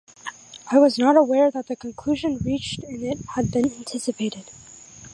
[0.71, 4.49] I was not aware that the conclusion reached in it had been anticipated.